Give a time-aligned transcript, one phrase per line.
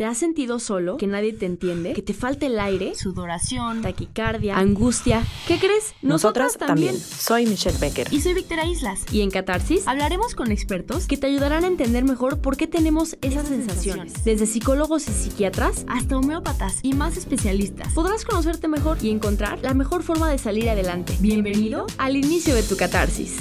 [0.00, 0.96] ¿Te has sentido solo?
[0.96, 1.92] ¿Que nadie te entiende?
[1.92, 2.94] ¿Que te falta el aire?
[2.94, 5.22] Sudoración, taquicardia, angustia.
[5.46, 5.92] ¿Qué crees?
[6.00, 6.98] Nosotras, también.
[6.98, 8.08] Soy Michelle Becker.
[8.10, 9.00] Y soy Victoria Islas.
[9.12, 13.18] Y en Catarsis hablaremos con expertos que te ayudarán a entender mejor por qué tenemos
[13.20, 14.24] esas, sensaciones.
[14.24, 17.92] Desde psicólogos y psiquiatras hasta homeópatas y más especialistas.
[17.92, 21.14] Podrás conocerte mejor y encontrar la mejor forma de salir adelante.
[21.20, 23.36] Bienvenido al inicio de tu catarsis.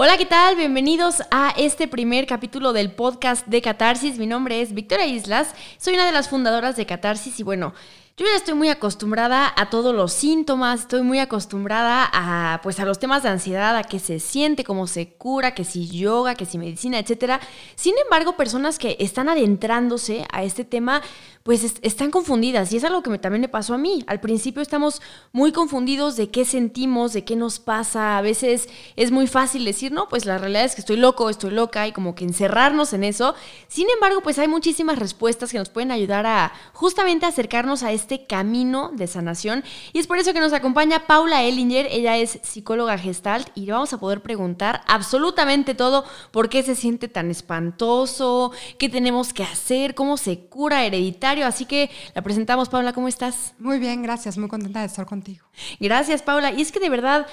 [0.00, 0.54] Hola, ¿qué tal?
[0.54, 4.16] Bienvenidos a este primer capítulo del podcast de Catarsis.
[4.16, 7.74] Mi nombre es Victoria Islas, soy una de las fundadoras de Catarsis y bueno,
[8.16, 12.84] yo ya estoy muy acostumbrada a todos los síntomas, estoy muy acostumbrada a pues a
[12.84, 16.44] los temas de ansiedad, a qué se siente, cómo se cura, que si yoga, que
[16.44, 17.40] si medicina, etcétera.
[17.74, 21.02] Sin embargo, personas que están adentrándose a este tema
[21.48, 24.04] pues están confundidas y es algo que también me pasó a mí.
[24.06, 25.00] Al principio estamos
[25.32, 28.18] muy confundidos de qué sentimos, de qué nos pasa.
[28.18, 31.52] A veces es muy fácil decir, no, pues la realidad es que estoy loco, estoy
[31.52, 33.34] loca y como que encerrarnos en eso.
[33.66, 38.26] Sin embargo, pues hay muchísimas respuestas que nos pueden ayudar a justamente acercarnos a este
[38.26, 41.86] camino de sanación y es por eso que nos acompaña Paula Ellinger.
[41.90, 47.08] Ella es psicóloga gestalt y vamos a poder preguntar absolutamente todo, por qué se siente
[47.08, 52.92] tan espantoso, qué tenemos que hacer, cómo se cura hereditario Así que la presentamos, Paula,
[52.92, 53.54] ¿cómo estás?
[53.58, 55.46] Muy bien, gracias, muy contenta de estar contigo.
[55.80, 56.52] Gracias, Paula.
[56.52, 57.26] Y es que de verdad,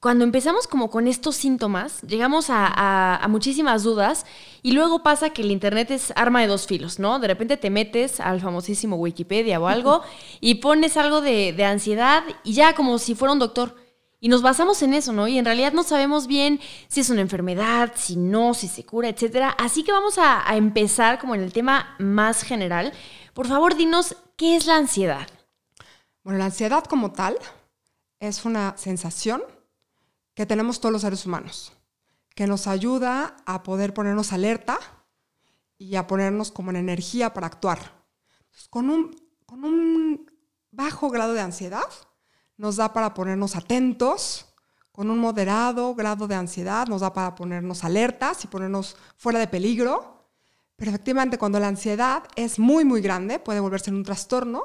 [0.00, 4.24] cuando empezamos como con estos síntomas, llegamos a, muchísimas dudas
[4.62, 7.18] y luego pasa que el Internet es arma de dos filos, ¿no?
[7.18, 10.02] De repente te metes al famosísimo Wikipedia o algo
[10.40, 13.76] y pones algo de, de ansiedad y ya como si fuera un doctor.
[14.22, 15.28] Y nos basamos en eso, ¿no?
[15.28, 19.08] Y en realidad no sabemos bien si es una enfermedad, si no, si se cura,
[19.08, 19.54] etc.
[19.56, 22.92] Así que vamos a, a empezar como en el tema más general.
[23.40, 25.26] Por favor, dinos, ¿qué es la ansiedad?
[26.22, 27.38] Bueno, la ansiedad como tal
[28.18, 29.40] es una sensación
[30.34, 31.72] que tenemos todos los seres humanos,
[32.34, 34.78] que nos ayuda a poder ponernos alerta
[35.78, 38.04] y a ponernos como en energía para actuar.
[38.68, 40.30] con, un, con un
[40.70, 41.88] bajo grado de ansiedad
[42.58, 44.52] nos da para ponernos atentos,
[44.92, 49.48] con un moderado grado de ansiedad nos da para ponernos alertas y ponernos fuera de
[49.48, 50.19] peligro
[50.80, 54.62] pero efectivamente, cuando la ansiedad es muy, muy grande, puede volverse en un trastorno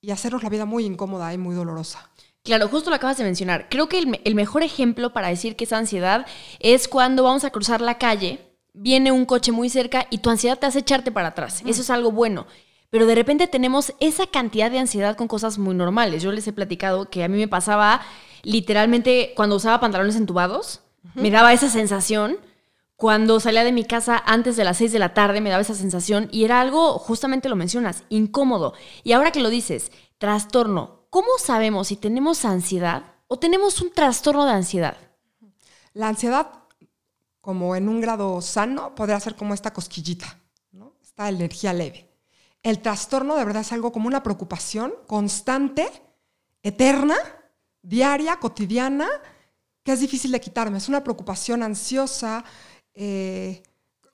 [0.00, 2.10] y hacernos la vida muy incómoda y muy dolorosa.
[2.42, 3.68] Claro, justo lo acabas de mencionar.
[3.68, 6.24] Creo que el, mejor ejemplo para decir que es ansiedad
[6.58, 8.38] es cuando vamos a cruzar la calle,
[8.72, 11.62] viene un coche muy cerca y tu ansiedad te hace echarte para atrás.
[11.66, 12.46] Eso es algo bueno.
[12.88, 16.22] Pero de repente tenemos esa cantidad de ansiedad con cosas muy normales.
[16.22, 18.00] Yo les he platicado que a mí me pasaba
[18.42, 20.80] literalmente cuando usaba pantalones entubados,
[21.14, 22.38] me daba esa sensación
[23.00, 25.74] cuando salía de mi casa antes de las 6 de la tarde me daba esa
[25.74, 28.74] sensación y era algo, justamente lo mencionas, incómodo.
[29.04, 34.44] Y ahora que lo dices, trastorno, ¿cómo sabemos si tenemos ansiedad o tenemos un trastorno
[34.44, 34.98] de ansiedad?
[35.94, 36.50] La ansiedad,
[37.40, 40.38] como en un grado sano, podría ser como esta cosquillita,
[40.72, 40.92] ¿no?
[41.02, 42.06] esta energía leve.
[42.62, 45.90] El trastorno de verdad es algo como una preocupación constante,
[46.62, 47.16] eterna,
[47.80, 49.08] diaria, cotidiana,
[49.82, 50.76] que es difícil de quitarme.
[50.76, 52.44] Es una preocupación ansiosa,
[52.94, 53.62] eh,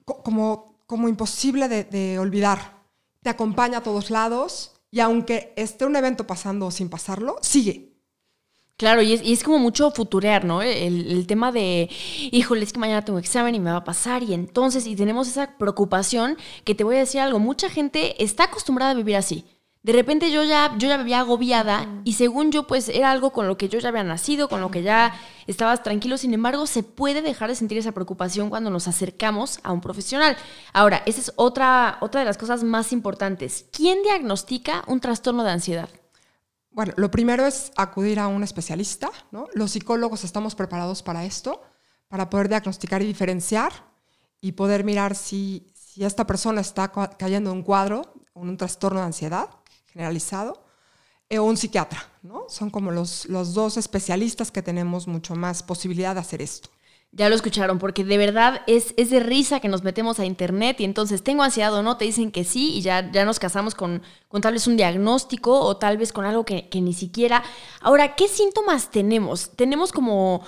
[0.04, 2.76] como, como imposible de, olvidar.
[3.22, 7.92] Te acompaña a todos lados y aunque esté un evento pasando sin pasarlo, sigue.
[8.76, 10.60] Claro, y es, como mucho futurear, ¿no?
[10.60, 11.88] El, el, tema de,
[12.30, 15.28] híjole, es que mañana tengo examen y me va a pasar, y entonces, y tenemos
[15.28, 19.46] esa preocupación que te voy a decir algo, mucha gente está acostumbrada a vivir así
[19.86, 23.46] de repente yo ya, yo ya vivía agobiada y según yo pues era algo con
[23.46, 25.14] lo que yo ya había nacido, con lo que ya
[25.46, 29.70] estabas tranquilo, sin embargo se puede dejar de sentir esa preocupación cuando nos acercamos a
[29.70, 30.36] un profesional.
[30.72, 33.66] Ahora, esa es otra, otra de las cosas más importantes.
[33.70, 35.88] ¿Quién diagnostica un trastorno de ansiedad?
[36.72, 39.46] Bueno, lo primero es acudir a un especialista, ¿no?
[39.54, 41.62] Los psicólogos estamos preparados para esto,
[42.08, 43.72] para poder diagnosticar y diferenciar
[44.40, 48.02] y poder mirar si, si esta persona está cayendo en un cuadro,
[48.34, 49.48] en un trastorno de ansiedad
[49.96, 50.62] generalizado,
[51.30, 52.44] o un psiquiatra, ¿no?
[52.48, 56.68] Son como los, los dos especialistas que tenemos mucho más posibilidad de hacer esto.
[57.12, 60.80] Ya lo escucharon, porque de verdad es, es de risa que nos metemos a internet
[60.80, 63.74] y entonces tengo ansiedad o no, te dicen que sí y ya, ya nos casamos
[63.74, 67.42] con, con tal vez un diagnóstico o tal vez con algo que, que ni siquiera.
[67.80, 69.50] Ahora, ¿qué síntomas tenemos?
[69.56, 70.44] Tenemos como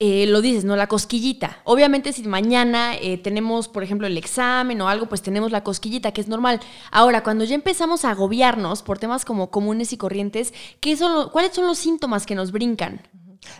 [0.00, 0.76] eh, lo dices, ¿no?
[0.76, 1.60] La cosquillita.
[1.64, 6.12] Obviamente si mañana eh, tenemos, por ejemplo, el examen o algo, pues tenemos la cosquillita,
[6.12, 6.60] que es normal.
[6.92, 11.52] Ahora, cuando ya empezamos a agobiarnos por temas como comunes y corrientes, ¿qué son ¿cuáles
[11.52, 13.02] son los síntomas que nos brincan?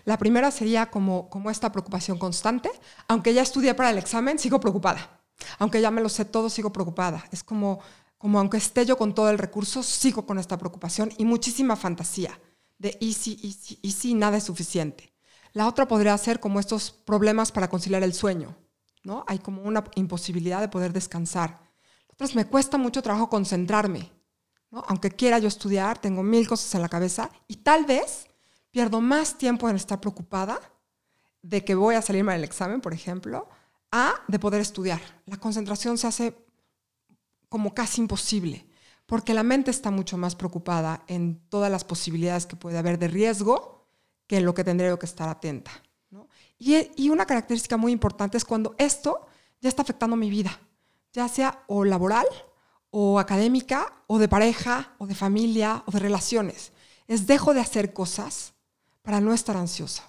[0.04, 2.70] La primera sería como, esta preocupación constante.
[3.08, 5.20] Aunque ya estudié para el examen, sigo preocupada.
[5.58, 7.24] Aunque ya me lo sé todo, sigo preocupada.
[7.32, 7.80] Es como,
[8.16, 12.38] como aunque esté yo con todo el recurso, sigo con esta preocupación y muchísima fantasía
[12.78, 15.12] de y si, y si, y si, nada es suficiente.
[15.52, 18.56] La otra podría ser como estos problemas para conciliar el sueño,
[19.02, 19.24] ¿no?
[19.26, 21.60] Hay como una imposibilidad de poder descansar.
[22.08, 24.10] Otras, me cuesta mucho trabajo concentrarme,
[24.70, 24.84] ¿no?
[24.88, 28.26] Aunque quiera yo estudiar, tengo mil cosas en la cabeza y tal vez
[28.70, 30.60] pierdo más tiempo en estar preocupada
[31.42, 33.48] de que voy a salirme del examen, por ejemplo,
[33.90, 35.00] a de poder estudiar.
[35.26, 36.46] La concentración se hace
[37.48, 38.68] como casi imposible,
[39.06, 43.08] porque la mente está mucho más preocupada en todas las posibilidades que puede haber de
[43.08, 43.77] riesgo
[44.28, 45.72] que en lo que tendría que estar atenta.
[46.58, 49.26] Y, y una característica muy importante es cuando esto
[49.60, 50.56] ya está afectando mi vida,
[51.12, 52.26] ya sea o laboral,
[52.90, 56.72] o académica, o de pareja, o de familia, o de relaciones.
[57.06, 58.54] Es dejo de hacer cosas
[59.02, 60.04] para no estar ansiosa.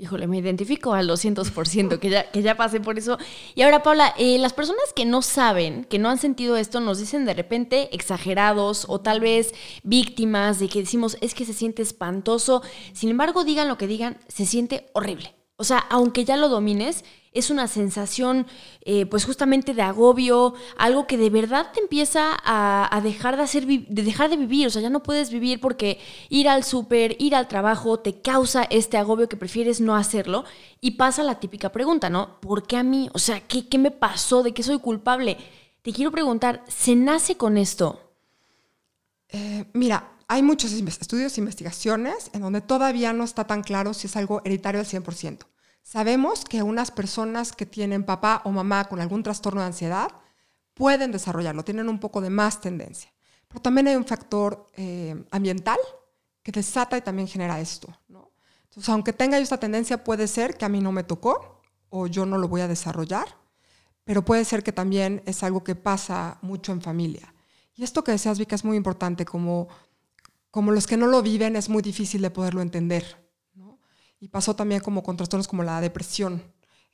[0.00, 3.18] Híjole, me identifico al 200%, que ya, que ya pasé por eso.
[3.54, 6.98] Y ahora, Paula, eh, las personas que no saben, que no han sentido esto, nos
[6.98, 9.52] dicen de repente exagerados o tal vez
[9.82, 12.62] víctimas de que decimos, es que se siente espantoso.
[12.94, 15.34] Sin embargo, digan lo que digan, se siente horrible.
[15.56, 18.46] O sea, aunque ya lo domines, es una sensación,
[18.82, 23.66] eh, pues justamente de agobio, algo que de verdad te empieza a, dejar de hacer,
[23.66, 24.66] de dejar de vivir.
[24.66, 28.64] O sea, ya no puedes vivir porque ir al súper, ir al trabajo, te causa
[28.64, 30.44] este agobio que prefieres no hacerlo.
[30.80, 32.40] Y pasa la típica pregunta, ¿no?
[32.40, 33.08] ¿Por qué a mí?
[33.12, 34.42] O sea, ¿qué, me pasó?
[34.42, 35.36] ¿De qué soy culpable?
[35.82, 38.12] Te quiero preguntar, ¿se nace con esto?
[39.28, 44.08] Eh, mira, hay muchos estudios e investigaciones en donde todavía no está tan claro si
[44.08, 45.49] es algo hereditario al 100%.
[45.82, 50.10] Sabemos que unas personas que tienen papá o mamá con algún trastorno de ansiedad
[50.74, 53.12] pueden desarrollarlo, tienen un poco de más tendencia.
[53.48, 55.78] Pero también hay un factor eh, ambiental
[56.42, 57.88] que desata y también genera esto.
[58.08, 62.06] Entonces, aunque tenga yo esta tendencia, puede ser que a mí no me tocó o
[62.06, 63.26] yo no lo voy a desarrollar,
[64.04, 67.34] pero puede ser que también es algo que pasa mucho en familia.
[67.74, 69.68] Y esto que decías, Vika, es muy importante, como,
[70.50, 73.29] como los que no lo viven es muy difícil de poderlo entender.
[74.20, 76.42] Y pasó también como con trastornos como la depresión,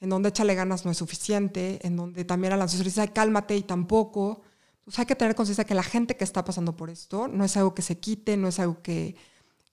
[0.00, 3.62] en donde échale ganas no es suficiente, en donde también a la dice, cálmate y
[3.62, 4.42] tampoco.
[4.78, 7.56] Entonces hay que tener conciencia que la gente que está pasando por esto no es
[7.56, 9.16] algo que se quite, no es algo que,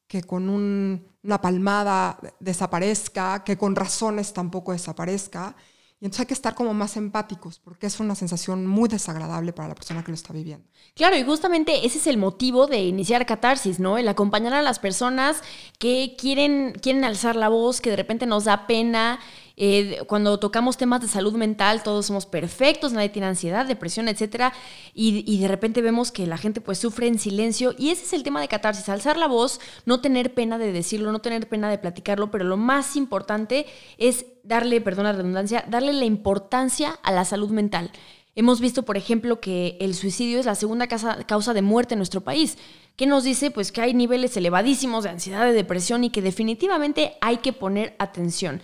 [0.07, 5.55] que con una palmada desaparezca, que con razones tampoco desaparezca.
[6.03, 9.69] Y entonces hay que estar como más empáticos, porque es una sensación muy desagradable para
[9.69, 10.67] la persona que lo está viviendo.
[10.95, 13.97] Claro, y justamente ese es el motivo de iniciar Catarsis, ¿no?
[13.97, 15.41] El acompañar a las personas
[15.79, 19.21] que quieren, quieren alzar la voz, que de repente nos da pena,
[19.55, 24.51] eh, cuando tocamos temas de salud mental, todos somos perfectos, nadie tiene ansiedad, depresión, etc.
[24.93, 27.75] Y, de repente vemos que la gente pues sufre en silencio.
[27.77, 31.11] Y ese es el tema de catarsis, alzar la voz, no tener pena de decirlo,
[31.11, 33.67] no tener pena de platicarlo, pero lo más importante
[33.97, 37.91] es darle, perdón la redundancia, darle la importancia a la salud mental.
[38.35, 42.21] Hemos visto, por ejemplo, que el suicidio es la segunda causa de muerte en nuestro
[42.21, 42.57] país.
[42.95, 43.51] ¿Qué nos dice?
[43.51, 47.95] Pues que hay niveles elevadísimos de ansiedad, de depresión y que definitivamente hay que poner
[47.99, 48.63] atención.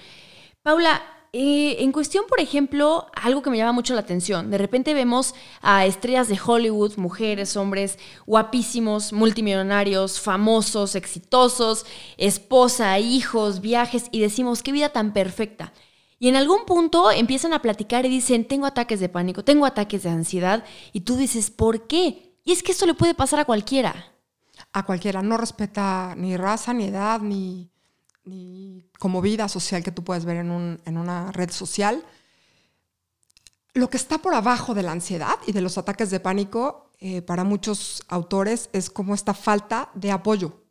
[0.70, 1.02] Paula,
[1.34, 5.34] eh, en cuestión, por ejemplo, algo que me llama mucho la atención, de repente vemos
[5.64, 11.88] a estrellas de Hollywood, mujeres, hombres guapísimos, multimillonarios, famosos, exitosos,
[12.18, 15.74] esposa, hijos, viajes, y decimos, qué vida tan perfecta.
[16.20, 20.04] Y en algún punto empiezan a platicar y dicen, tengo ataques de pánico, tengo ataques
[20.04, 20.64] de ansiedad,
[20.94, 22.36] y tú dices, ¿por qué?
[22.46, 24.14] Y es que esto le puede pasar a cualquiera.
[24.72, 27.72] A cualquiera, no respeta ni raza, ni edad, ni
[28.30, 32.06] ni como vida social que tú puedes ver en, una red social.
[33.74, 37.22] Lo que está por abajo de la ansiedad y de los ataques de pánico eh,
[37.22, 40.64] para muchos autores es como esta falta de apoyo.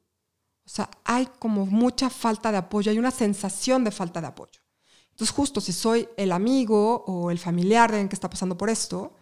[0.65, 4.61] O sea, hay como mucha falta de apoyo, hay una sensación de falta de apoyo.
[5.11, 8.71] Entonces, justo si soy el amigo o el familiar de alguien que está pasando por
[8.71, 9.15] esto,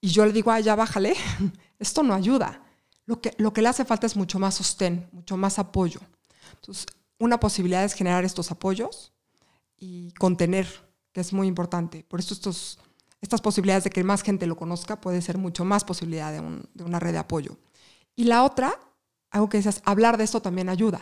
[0.00, 1.14] y yo le digo, ay, ya bájale,
[1.78, 2.62] esto no ayuda.
[3.04, 6.00] Lo que, lo que le hace falta es mucho más sostén, mucho más apoyo.
[6.54, 6.86] Entonces,
[7.18, 9.12] una posibilidad es generar estos apoyos
[9.76, 10.66] y contener,
[11.12, 12.04] que es muy importante.
[12.08, 12.78] Por eso estos,
[13.20, 17.00] estas posibilidades de que más gente lo conozca puede ser mucho más posibilidad de, una
[17.00, 17.58] red de apoyo.
[18.14, 18.78] Y la otra,
[19.30, 21.00] algo que dices, hablar de esto también ayuda,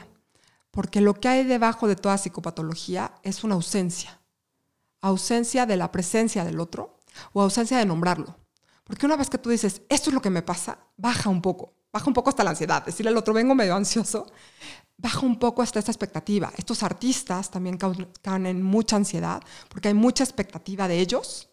[0.71, 4.21] porque lo que hay debajo de toda psicopatología es una ausencia.
[5.01, 6.99] Ausencia de la presencia del otro
[7.33, 8.37] o ausencia de nombrarlo.
[8.87, 11.75] Porque una vez que tú dices, esto es lo que me pasa, baja un poco,
[11.93, 12.85] baja un poco hasta la ansiedad.
[12.85, 14.27] Decirle al otro, vengo medio ansioso,
[14.97, 16.53] baja un poco hasta esta expectativa.
[16.57, 17.79] Estos artistas también
[18.23, 21.49] caen en mucha ansiedad porque hay mucha expectativa de ellos,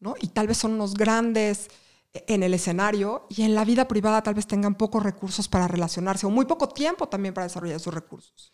[0.00, 0.16] ¿no?
[0.20, 1.68] Y tal vez son unos grandes
[2.12, 6.26] en el escenario y en la vida privada tal vez tengan pocos recursos para relacionarse
[6.26, 8.52] o muy poco tiempo también para desarrollar esos recursos.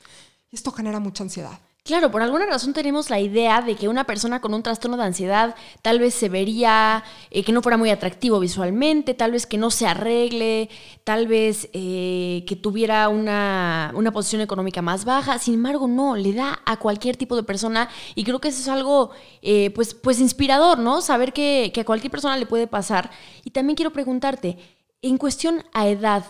[0.51, 1.59] Y esto genera mucha ansiedad.
[1.89, 5.05] Claro, por alguna razón tenemos la idea de que una persona con un trastorno de
[5.05, 9.57] ansiedad tal vez se vería eh, que no fuera muy atractivo visualmente, tal vez que
[9.57, 10.69] no se arregle,
[11.05, 15.39] tal vez eh, que tuviera una, una, posición económica más baja.
[15.39, 18.69] Sin embargo, no, le da a cualquier tipo de persona y creo que eso es
[18.69, 21.01] algo eh, pues, pues inspirador, ¿no?
[21.01, 23.11] Saber que, que, a cualquier persona le puede pasar.
[23.45, 24.59] Y también quiero preguntarte,
[25.01, 26.27] en cuestión a edad,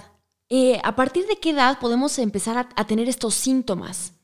[0.85, 4.18] ¿a partir de qué edad podemos empezar a tener estos síntomas?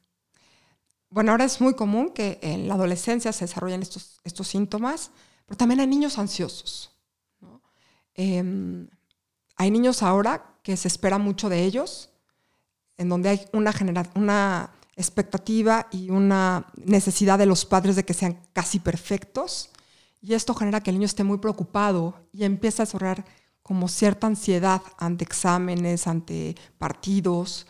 [1.15, 5.13] Bueno, ahora es muy común que en la adolescencia se desarrollen estos, estos síntomas,
[5.47, 6.91] pero también hay niños ansiosos.
[8.15, 8.89] Em,
[9.55, 12.11] hay niños ahora que se espera mucho de ellos,
[12.99, 13.73] en donde hay una,
[14.17, 19.71] una expectativa y una necesidad de los padres de que sean casi perfectos,
[20.21, 23.25] y esto genera que el niño esté muy preocupado y empieza a desarrollar
[23.63, 27.69] como cierta ansiedad ante exámenes, ante partidos,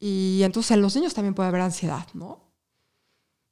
[0.00, 2.49] y entonces en los niños también puede haber ansiedad, ¿no?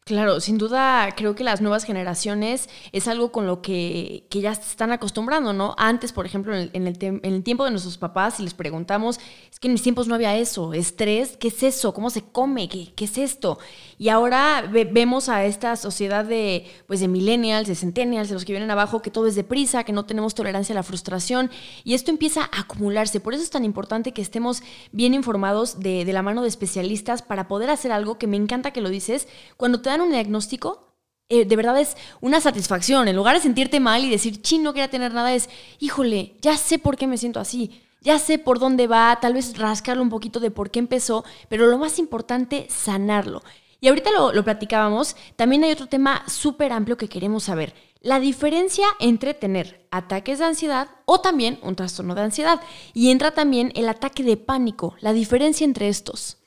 [0.09, 4.63] Claro, sin duda creo que las nuevas generaciones es algo con lo que, ya se
[4.63, 5.75] están acostumbrando, ¿no?
[5.77, 9.21] Antes, por ejemplo, en el, tiempo de nuestros papás, si les preguntamos,
[9.53, 11.93] es que en mis tiempos no había eso, estrés, ¿qué es eso?
[11.93, 12.71] ¿Cómo se come?
[12.71, 13.59] ¿Qué, qué es esto?
[13.99, 18.53] Y ahora vemos a esta sociedad de, pues, de millennials, de centennials, de los que
[18.53, 21.51] vienen abajo, que todo es deprisa, que no tenemos tolerancia a la frustración,
[21.85, 23.21] y esto empieza a acumularse.
[23.21, 27.21] Por eso es tan importante que estemos bien informados de, de la mano de especialistas
[27.21, 30.95] para poder hacer algo que me encanta que lo dices, cuando te dan un diagnóstico,
[31.29, 33.09] eh, de verdad es una satisfacción.
[33.09, 36.57] En lugar de sentirte mal y decir, chino, no quería tener nada, es, híjole, ya
[36.57, 37.83] sé por qué me siento así.
[38.01, 41.67] Ya sé por dónde va, tal vez rascarlo un poquito de por qué empezó, pero
[41.67, 43.43] lo más importante, sanarlo.
[43.81, 47.75] Y ahorita lo, lo platicábamos, también hay otro tema súper amplio que queremos saber.
[48.01, 52.61] La diferencia entre tener ataques de ansiedad o también un trastorno de ansiedad.
[52.95, 56.39] Y entra también el ataque de pánico, la diferencia entre estos.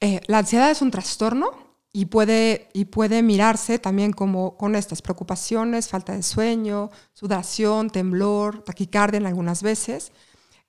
[0.00, 1.65] Eh, la ansiedad es un trastorno
[1.96, 8.62] y puede, y puede mirarse también como con estas preocupaciones, falta de sueño, sudación, temblor,
[8.64, 10.12] taquicardia en algunas veces.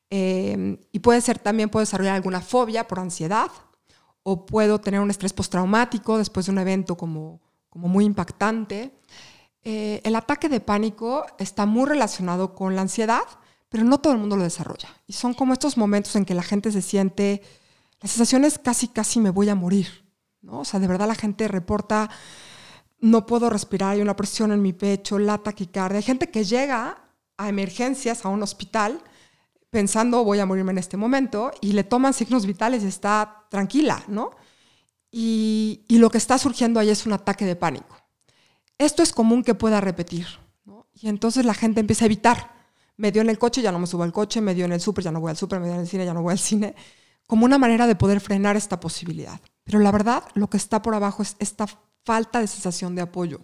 [0.10, 3.52] Em, y puede ser también, puede desarrollar alguna fobia por ansiedad
[4.24, 8.94] o puedo tener un estrés postraumático después de un evento como, como muy impactante.
[9.64, 13.24] Eh, el ataque de pánico está muy relacionado con la ansiedad,
[13.68, 14.88] pero no todo el mundo lo desarrolla.
[15.08, 17.42] Y son como estos momentos en que la gente se siente,
[18.00, 20.07] la sensación es casi, casi me voy a morir
[20.48, 20.62] ¿no?
[20.62, 22.10] O sea, de verdad la gente reporta,
[23.00, 25.98] no puedo respirar, hay una presión en mi pecho, la taquicardia.
[25.98, 26.98] Hay gente que llega
[27.38, 29.02] a emergencias, a un hospital,
[29.70, 34.04] pensando voy a morirme en este momento, y le toman signos vitales y está tranquila,
[34.08, 34.32] ¿no?
[35.12, 37.96] Y, lo que está surgiendo ahí es un ataque de pánico.
[38.78, 40.28] Esto es común que pueda repetir.
[40.94, 42.56] Y entonces la gente empieza a evitar.
[42.96, 44.82] Me dio en el coche, ya no me subo al coche, me dio en el
[44.82, 46.40] súper, ya no voy al súper, me dio en el cine, ya no voy al
[46.40, 46.76] cine,
[47.28, 49.40] como una manera de poder frenar esta posibilidad.
[49.68, 51.68] Pero la verdad, lo que está por abajo es esta
[52.06, 53.42] falta de sensación de apoyo.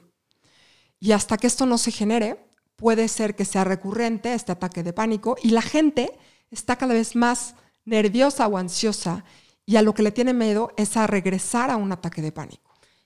[0.99, 4.93] Y hasta que esto no se genere, puede ser que sea recurrente este ataque de
[4.93, 6.17] pánico y la gente
[6.49, 9.25] está cada vez más nerviosa o ansiosa
[9.65, 12.62] y a lo que le tiene miedo es a regresar a un ataque de pánico.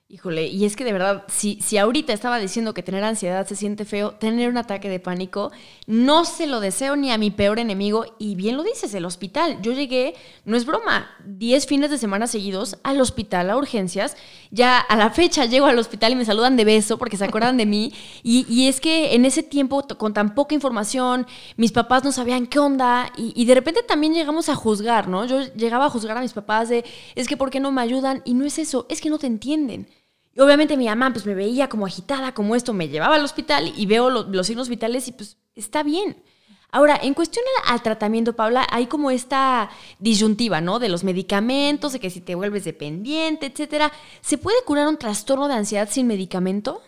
[0.09, 3.57] Híjole, y es que de verdad, si, si ahorita estaba diciendo que tener ansiedad se
[3.57, 5.51] siente feo, tener un ataque de pánico,
[5.85, 8.05] no se lo deseo ni a mi peor enemigo.
[8.17, 9.61] Y bien lo dices, el hospital.
[9.61, 14.15] Yo llegué, no es broma, 10 fines de semana seguidos al hospital, a urgencias.
[14.49, 17.57] Ya a la fecha llego al hospital y me saludan de beso porque se acuerdan
[17.57, 17.91] de mí.
[18.23, 22.47] Y, y es que en ese tiempo, con tan poca información, mis papás no sabían
[22.47, 23.11] qué onda.
[23.17, 25.25] Y, y de repente también llegamos a juzgar, ¿no?
[25.25, 26.85] Yo llegaba a juzgar a mis papás de,
[27.15, 28.21] es que ¿por qué no me ayudan?
[28.23, 29.89] Y no es eso, es que no te entienden.
[30.37, 33.73] Y obviamente mi mamá pues me veía como agitada, como esto, me llevaba al hospital
[33.75, 36.21] y veo los signos vitales y pues está bien.
[36.69, 40.77] Ahora, en cuestión al, tratamiento, Paula, hay como esta disyuntiva, ¿no?
[40.77, 43.91] De los medicamentos, de que si te vuelves dependiente, etcétera.
[44.21, 46.83] ¿Se puede curar un trastorno de ansiedad sin medicamento?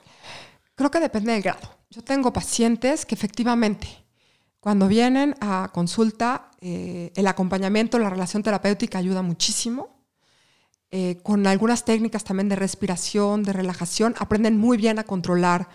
[0.76, 1.76] Creo que depende del grado.
[1.90, 3.88] Yo tengo pacientes que efectivamente,
[4.60, 9.99] cuando vienen a consulta, eh, el acompañamiento, la relación terapéutica ayuda muchísimo.
[10.92, 15.70] Eh, con algunas técnicas también de respiración, de relajación, aprenden muy bien a controlar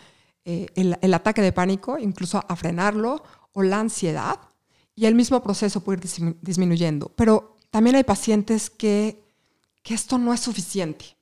[0.44, 4.40] eh, el, ataque de pánico, incluso a frenarlo, o la ansiedad,
[4.96, 7.12] y el mismo proceso puede ir disminuyendo.
[7.14, 9.22] Pero también hay pacientes que,
[9.82, 11.16] que esto no es suficiente.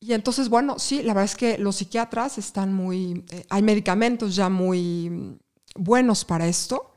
[0.00, 4.34] Y entonces, bueno, sí, la verdad es que los psiquiatras están muy, eh, hay medicamentos
[4.34, 5.38] ya muy
[5.74, 6.90] buenos para esto,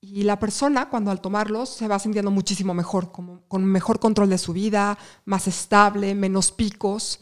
[0.00, 4.38] y la persona, cuando al tomarlos, se va sintiendo muchísimo mejor, con mejor control de
[4.38, 7.20] su vida, más estable, menos picos.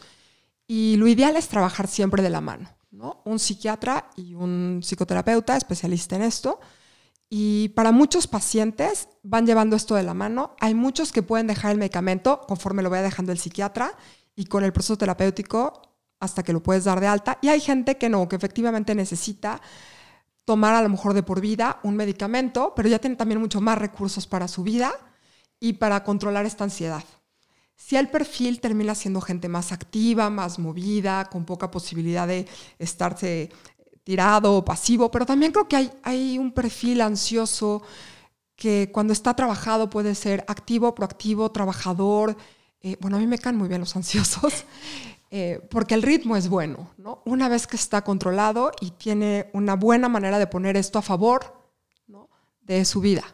[0.67, 3.23] Y lo ideal es trabajar siempre de la mano, ¿no?
[3.25, 6.61] Un psiquiatra y un psicoterapeuta especialista en esto.
[7.31, 10.55] Y para muchos pacientes van llevando esto de la mano.
[10.61, 13.97] Hay muchos que pueden dejar el medicamento conforme lo vaya dejando el psiquiatra
[14.35, 15.83] y con el proceso terapéutico
[16.21, 17.39] hasta que lo puedes dar de alta.
[17.41, 19.61] Y hay gente que no, que efectivamente necesita
[20.47, 23.77] tomar a lo mejor de por vida un medicamento, pero ya tiene también mucho más
[23.77, 24.95] recursos para su vida
[25.61, 27.05] y para controlar esta ansiedad.
[27.75, 32.47] Si el perfil termina siendo gente más activa, más movida, con poca posibilidad de
[32.79, 33.51] estarse
[34.03, 37.83] tirado o pasivo, pero también creo que hay, hay un perfil ansioso
[38.55, 42.37] que cuando está trabajado puede ser activo, proactivo, trabajador.
[42.81, 44.65] Eh, bueno, a mí me caen muy bien los ansiosos,
[45.31, 47.23] eh, porque el ritmo es bueno, ¿no?
[47.25, 51.55] Una vez que está controlado y tiene una buena manera de poner esto a favor
[52.07, 52.29] ¿no?
[52.61, 53.25] de su vida.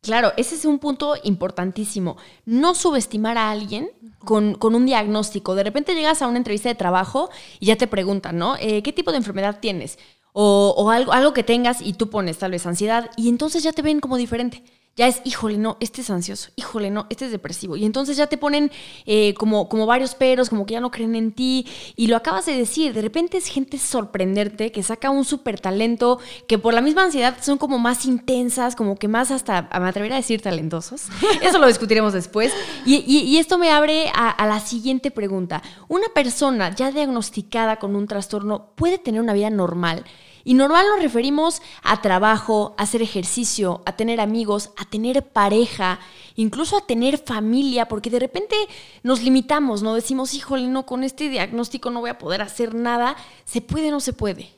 [0.00, 2.18] Claro, ese es un punto importantísimo.
[2.44, 3.90] No subestimar a alguien
[4.24, 5.54] con, con, un diagnóstico.
[5.54, 8.56] De repente llegas a una entrevista de trabajo y ya te preguntan, ¿no?
[8.60, 9.98] Eh, ¿Qué tipo de enfermedad tienes?
[10.34, 13.72] O, o algo, algo que tengas y tú pones tal vez ansiedad y entonces ya
[13.72, 14.62] te ven como diferente
[14.96, 17.76] ya es, híjole, no, este es ansioso, híjole, no, este es depresivo.
[17.76, 18.70] Y entonces ya te ponen
[19.06, 21.66] eh, como, como varios peros, como que ya no creen en ti.
[21.96, 26.20] Y lo acabas de decir, de repente es gente sorprenderte, que saca un súper talento,
[26.46, 30.16] que por la misma ansiedad son como más intensas, como que más hasta, me atrevería
[30.16, 31.06] a decir talentosos.
[31.42, 32.52] Eso lo discutiremos después.
[32.86, 35.60] Y, esto me abre a, a la siguiente pregunta.
[35.88, 40.04] ¿Una persona ya diagnosticada con un trastorno puede tener una vida normal?
[40.44, 45.98] Y normal nos referimos a trabajo, a hacer ejercicio, a tener amigos, a tener pareja,
[46.36, 48.54] incluso a tener familia, porque de repente
[49.02, 49.94] nos limitamos, ¿no?
[49.94, 53.16] Decimos, híjole, no, con este diagnóstico no voy a poder hacer nada.
[53.46, 54.50] ¿Se puede o no se puede?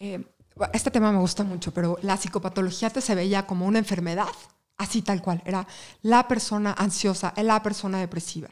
[0.00, 0.24] Eh,
[0.72, 4.32] este tema me gusta mucho, pero la psicopatología te se veía como una enfermedad,
[4.78, 5.42] así tal cual.
[5.44, 5.66] Era
[6.00, 8.48] la persona ansiosa, la persona depresiva.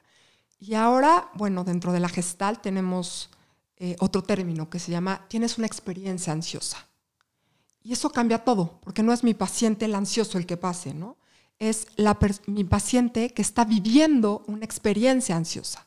[0.58, 3.30] Y ahora, bueno, dentro de la gestal tenemos
[3.76, 6.88] eh, otro término que se llama tienes una experiencia ansiosa.
[7.82, 11.18] Y eso cambia todo, porque no es mi paciente el ansioso el que pase, ¿no?
[11.58, 11.86] Es
[12.46, 15.86] mi paciente que está viviendo una experiencia ansiosa.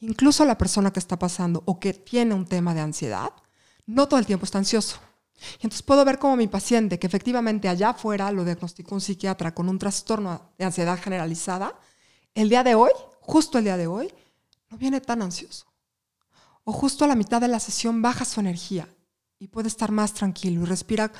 [0.00, 3.30] Incluso la persona que está pasando o que tiene un tema de ansiedad,
[3.86, 4.98] no todo el tiempo está ansioso.
[5.54, 9.54] Y entonces puedo ver como mi paciente, que efectivamente allá afuera lo diagnosticó un psiquiatra
[9.54, 11.78] con un trastorno de ansiedad generalizada,
[12.34, 14.12] el día de hoy, justo el día de hoy,
[14.70, 15.71] no viene tan ansioso
[16.64, 18.88] o justo a la mitad de la sesión baja su energía
[19.38, 21.10] y puede estar más tranquilo y respira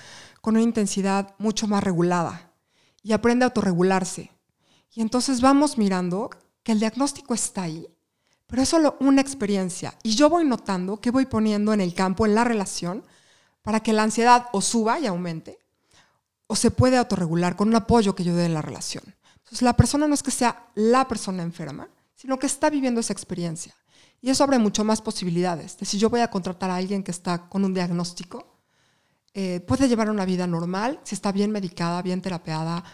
[0.40, 2.52] con una intensidad mucho más regulada
[3.02, 4.30] y aprende a autorregularse.
[4.94, 6.30] Y entonces vamos mirando
[6.62, 7.88] que el diagnóstico está ahí,
[8.46, 12.26] pero es solo una experiencia y yo voy notando que voy poniendo en el campo,
[12.26, 13.04] en la relación,
[13.62, 15.58] para que la ansiedad o suba y aumente
[16.46, 19.02] o se puede autorregular con un apoyo que yo dé en la relación.
[19.38, 23.12] Entonces la persona no es que sea la persona enferma, sino que está viviendo esa
[23.12, 23.74] experiencia.
[24.22, 25.76] Y eso abre mucho más posibilidades.
[25.76, 28.62] De si yo voy a contratar a alguien que está con un diagnóstico,
[29.34, 32.84] eh, puede llevar una vida normal si está bien medicada, bien terapeada,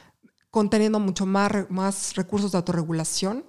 [0.51, 3.45] conteniendo mucho más, más recursos de autorregulación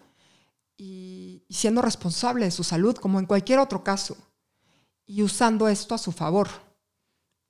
[0.76, 4.18] y, y siendo responsable de su salud, como en cualquier otro caso,
[5.06, 6.69] y usando esto a su favor.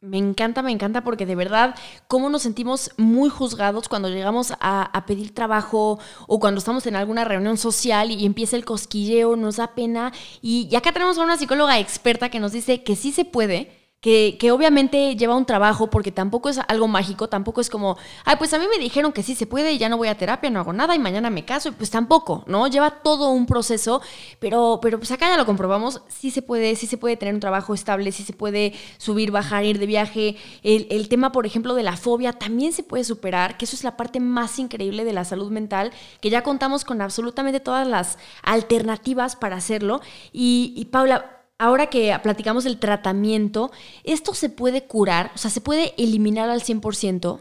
[0.02, 1.76] Me encanta, me encanta porque de verdad,
[2.08, 7.26] cómo nos sentimos muy juzgados cuando llegamos a, pedir trabajo o cuando estamos en alguna
[7.26, 10.14] reunión social y empieza el cosquilleo, nos da pena.
[10.42, 13.79] Y, y acá tenemos a una psicóloga experta que nos dice que sí se puede,
[14.02, 18.36] que, que, obviamente lleva un trabajo porque tampoco es algo mágico, tampoco es como, ay,
[18.38, 20.50] pues a mí me dijeron que sí se puede y ya no voy a terapia,
[20.50, 22.68] no hago nada y mañana me caso, y pues tampoco, ¿no?
[22.68, 24.02] Lleva todo un proceso,
[24.40, 27.42] pero, pero pues acá ya lo comprobamos, sí se puede, sí se puede tener un
[27.42, 30.38] trabajo estable, sí se puede subir, bajar, ir de viaje.
[30.64, 33.84] El, el tema, por ejemplo, de la fobia también se puede superar, que eso es
[33.84, 38.18] la parte más increíble de la salud mental, que ya contamos con absolutamente todas las
[38.44, 40.02] alternativas para hacerlo.
[40.32, 43.72] Y, y Paula, ahora que platicamos del tratamiento,
[44.04, 45.32] ¿esto se puede curar?
[45.36, 47.40] O sea, ¿se puede eliminar al 100%?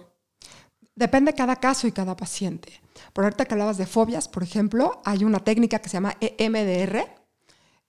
[0.94, 2.80] Depende de cada caso y cada paciente.
[3.12, 7.06] Por ahorita que hablabas de fobias, por ejemplo, hay una técnica que se llama EMDR.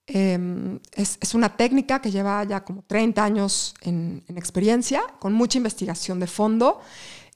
[0.06, 6.20] Em, es, una técnica que lleva ya como 30 años en, experiencia, con mucha investigación
[6.20, 6.80] de fondo.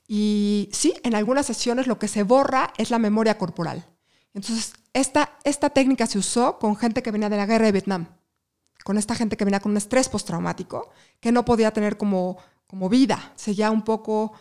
[0.07, 3.85] Y sí, en algunas sesiones lo que se borra es la memoria corporal.
[4.33, 8.07] Entonces, esta, esta técnica se usó con gente que venía de la guerra de Vietnam
[8.85, 12.37] con esta gente que venía con un estrés postraumático, que no podía tener como,
[12.69, 14.33] como vida, seguía un poco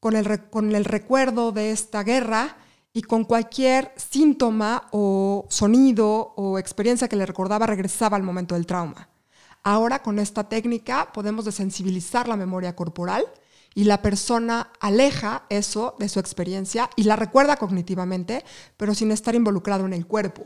[0.00, 2.56] con el, con el recuerdo de esta guerra
[2.94, 8.66] y con cualquier síntoma o sonido o experiencia que le recordaba regresaba al momento del
[8.66, 9.08] trauma.
[9.64, 13.24] Ahora con esta técnica podemos desensibilizar la memoria corporal
[13.74, 18.44] y la persona aleja eso de su experiencia y la recuerda cognitivamente,
[18.76, 20.44] pero sin estar involucrado en el cuerpo.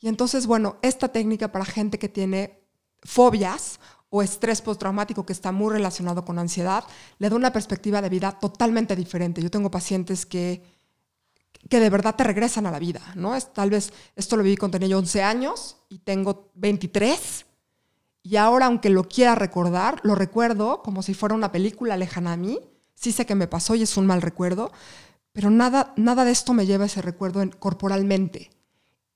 [0.00, 2.60] Y entonces, bueno, esta técnica para gente que tiene
[3.02, 3.80] fobias
[4.10, 6.84] o estrés postraumático que está muy relacionado con ansiedad,
[7.18, 9.42] le da una perspectiva de vida totalmente diferente.
[9.42, 10.62] Yo tengo pacientes que,
[11.68, 13.34] que de verdad te regresan a la vida, ¿no?
[13.34, 17.46] Es, tal vez esto lo viví cuando tenía yo 11 años y tengo 23
[18.22, 22.36] y ahora aunque lo quiera recordar, lo recuerdo como si fuera una película lejana a
[22.36, 22.60] mí.
[22.94, 24.72] Sí sé que me pasó y es un mal recuerdo,
[25.32, 28.50] pero nada, nada de esto me lleva ese recuerdo en- corporalmente.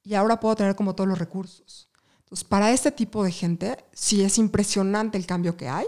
[0.04, 1.88] Y ahora puedo tener como todos los recursos.
[2.20, 5.86] Entonces, para este tipo de gente, sí es impresionante el cambio que hay.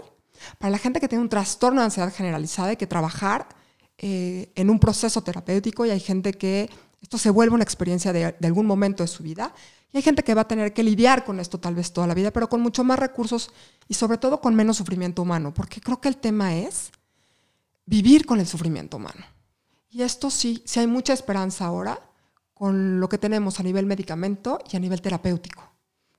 [0.59, 3.47] Para la gente que tiene un trastorno de ansiedad generalizada, hay que trabajar
[3.97, 6.69] eh, en un proceso terapéutico y hay gente que
[7.01, 9.53] esto se vuelve una experiencia de, algún momento de su vida.
[9.91, 12.13] Y hay gente que va a tener que lidiar con esto tal vez toda la
[12.13, 13.51] vida, pero con mucho más recursos
[13.87, 16.91] y sobre todo con menos sufrimiento humano, porque creo que el tema es
[17.85, 19.25] vivir con el sufrimiento humano.
[19.89, 21.99] Y esto sí, sí hay mucha esperanza ahora
[22.55, 25.71] con lo que tenemos a nivel medicamento y a nivel terapéutico.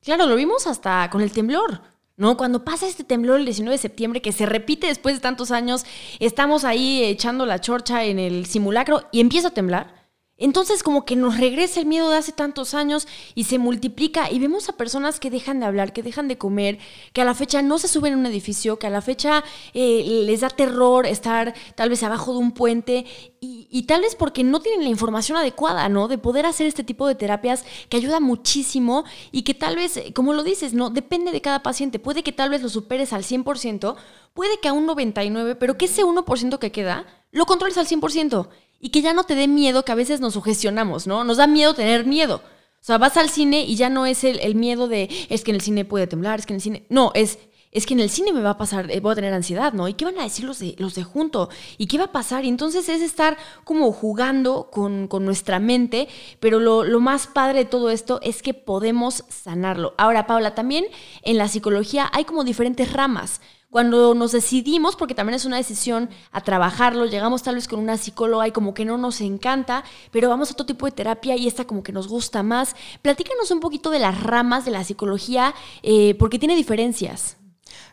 [0.03, 1.81] Claro, lo vimos hasta con el temblor.
[2.19, 2.39] ¿No?
[2.39, 5.85] Cuando pasa este temblor el 19 de septiembre, que se repite después de tantos años,
[6.19, 10.06] estamos ahí echando la chorcha en el simulacro y empieza a temblar.
[10.39, 14.39] Entonces como que nos regresa el miedo de hace tantos años y se multiplica y
[14.39, 16.79] vemos a personas que dejan de hablar, que dejan de comer,
[17.15, 20.23] que a la fecha no se suben a un edificio, que a la fecha eh,
[20.27, 23.07] les da terror estar tal vez abajo de un puente
[23.41, 26.07] y, y tal vez porque no tienen la información adecuada, ¿no?
[26.07, 30.35] De poder hacer este tipo de terapias que ayuda muchísimo y que tal vez, como
[30.35, 30.91] lo dices, ¿no?
[30.91, 31.99] Depende de cada paciente.
[31.99, 33.97] Puede que tal vez lo superes al 100%,
[34.35, 38.49] puede que a un 99%, pero que ese 1% que queda lo controles al 100%
[38.81, 41.23] y que ya no te dé miedo, que a veces nos sugestionamos, ¿no?
[41.23, 42.37] Nos da miedo tener miedo.
[42.81, 45.51] O sea, vas al cine y ya no es el, el miedo de, es que
[45.51, 46.87] en el cine puede temblar, es que en el cine...
[46.89, 47.39] No, es,
[47.73, 49.87] es que en el cine me va a pasar, eh, voy a tener ansiedad, ¿no?
[49.87, 51.51] ¿Y qué van a decir los de, los de junto?
[51.77, 52.47] ¿Y qué va a pasar?
[52.47, 56.09] Y entonces es estar como jugando con, con nuestra mente,
[56.41, 59.93] pero lo, lo más padre de todo esto es que podemos sanarlo.
[59.99, 60.87] Ahora, Paula, también
[61.21, 63.43] en la psicología hay como diferentes ramas.
[63.77, 67.99] Cuando nos decidimos, porque también es una decisión a trabajarlo, llegamos tal vez con una
[67.99, 71.47] psicóloga y como que no nos encanta, pero vamos a otro tipo de terapia y
[71.47, 72.75] esta como que nos gusta más.
[73.03, 77.37] Platícanos un poquito de las ramas de la psicología, eh, porque tiene diferencias.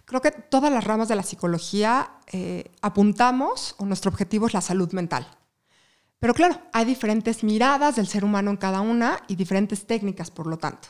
[0.05, 4.61] Creo que todas las ramas de la psicología eh, apuntamos, o nuestro objetivo es la
[4.61, 5.27] salud mental.
[6.17, 10.47] Pero claro, hay diferentes miradas del ser humano en cada una y diferentes técnicas, por
[10.47, 10.87] lo tanto.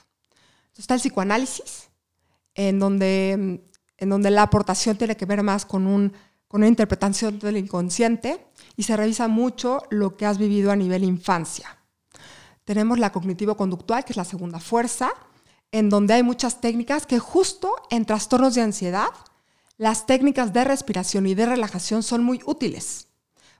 [0.66, 1.90] Entonces, está el psicoanálisis,
[2.54, 3.64] en donde,
[4.04, 6.12] en donde la aportación tiene que ver más con, un,
[6.50, 11.06] con una interpretación del inconsciente y se revisa mucho lo que has vivido a nivel
[11.06, 11.78] infancia.
[12.66, 15.10] Tenemos la cognitivo-conductual, que es la segunda fuerza,
[15.72, 19.08] en donde hay muchas técnicas que justo en trastornos de ansiedad,
[19.78, 23.08] las técnicas de respiración y de relajación son muy útiles,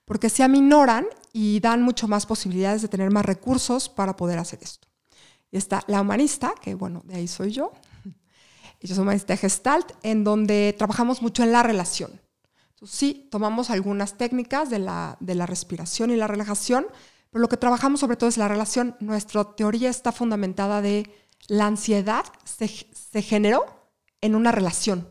[0.04, 4.60] porque se aminoran y dan mucho más posibilidades de tener más recursos para poder hacer
[4.62, 4.90] esto.
[5.52, 7.72] Y está la humanista, que bueno, de ahí soy yo.
[8.84, 12.20] Yo soy de Gestalt, en donde trabajamos mucho en la relación.
[12.72, 16.88] Entonces, sí, tomamos algunas técnicas de la, de la respiración y la relajación,
[17.30, 18.98] pero lo que trabajamos sobre todo es la relación.
[19.00, 21.10] Nuestra teoría está fundamentada de
[21.48, 23.66] la ansiedad se, se generó
[24.20, 25.08] en una relación,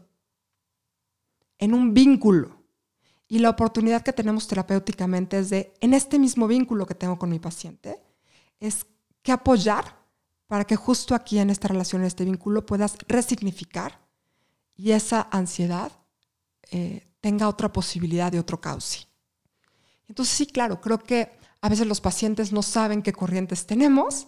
[1.59, 2.63] en un vínculo.
[3.27, 7.31] Y la oportunidad que tenemos terapéuticamente es de, en este mismo vínculo que tengo con
[7.31, 8.03] mi paciente,
[8.61, 8.85] es
[9.23, 10.02] que apoyar
[10.53, 13.99] para que justo aquí en esta relación, en este vínculo, puedas resignificar
[14.77, 15.91] y esa ansiedad
[16.71, 19.07] eh, tenga otra posibilidad de otro cauce.
[20.09, 21.31] Entonces sí, claro, creo que
[21.62, 24.27] a veces los pacientes no saben qué corrientes tenemos